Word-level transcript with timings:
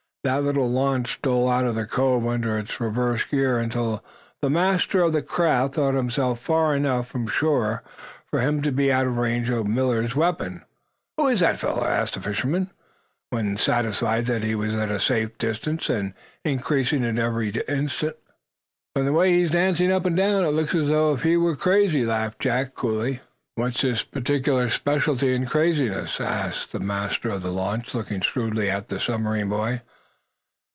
That 0.23 0.43
little 0.43 0.69
launch 0.69 1.15
stole 1.15 1.49
out 1.49 1.65
of 1.65 1.73
the 1.73 1.87
cover 1.87 2.29
under 2.29 2.55
its 2.55 2.79
reverse 2.79 3.23
gear 3.23 3.57
until 3.57 4.03
the 4.39 4.51
master 4.51 5.01
of 5.01 5.13
the 5.13 5.23
craft 5.23 5.73
thought 5.73 5.95
himself 5.95 6.39
far 6.39 6.75
enough 6.75 7.07
from 7.07 7.25
shore 7.25 7.83
for 8.27 8.39
him 8.39 8.61
to 8.61 8.71
be 8.71 8.91
out 8.93 9.07
of 9.07 9.17
range 9.17 9.49
of 9.49 9.65
Millard's 9.65 10.15
weapon. 10.15 10.61
"Who 11.17 11.27
is 11.27 11.39
that 11.39 11.57
feller?" 11.59 11.87
asked 11.87 12.13
the 12.13 12.21
fisherman, 12.21 12.69
when 13.31 13.57
satisfied 13.57 14.27
that 14.27 14.43
he 14.43 14.53
was 14.53 14.75
at 14.75 14.91
a 14.91 14.99
safe 14.99 15.39
distance 15.39 15.89
and 15.89 16.13
increasing 16.45 17.01
it 17.01 17.17
every 17.17 17.49
instant. 17.67 18.15
"From 18.95 19.05
the 19.07 19.13
way 19.13 19.33
he's 19.33 19.49
dancing 19.49 19.91
up 19.91 20.05
and 20.05 20.15
down, 20.15 20.45
it 20.45 20.49
looks 20.49 20.75
as 20.75 20.87
if 20.91 21.23
he 21.23 21.35
were 21.35 21.55
crazy," 21.55 22.05
laughed 22.05 22.37
Jack, 22.39 22.75
coolly. 22.75 23.21
"What's 23.55 23.81
his 23.81 24.03
particular 24.03 24.69
specialty 24.69 25.33
in 25.33 25.47
craziness?" 25.47 26.21
asked 26.21 26.73
the 26.73 26.79
master 26.79 27.31
of 27.31 27.41
the 27.41 27.51
launch, 27.51 27.95
looking 27.95 28.21
shrewdly 28.21 28.69
at 28.69 28.87
the 28.89 28.99
submarine 28.99 29.49
boy. 29.49 29.81